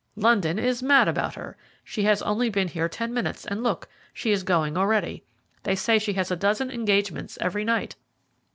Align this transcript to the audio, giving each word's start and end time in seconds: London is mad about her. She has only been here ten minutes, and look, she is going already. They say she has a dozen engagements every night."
London 0.15 0.57
is 0.57 0.81
mad 0.81 1.07
about 1.07 1.35
her. 1.35 1.55
She 1.83 2.01
has 2.05 2.23
only 2.23 2.49
been 2.49 2.67
here 2.69 2.89
ten 2.89 3.13
minutes, 3.13 3.45
and 3.45 3.61
look, 3.61 3.87
she 4.11 4.31
is 4.31 4.41
going 4.41 4.75
already. 4.75 5.23
They 5.61 5.75
say 5.75 5.99
she 5.99 6.13
has 6.13 6.31
a 6.31 6.35
dozen 6.35 6.71
engagements 6.71 7.37
every 7.39 7.63
night." 7.63 7.95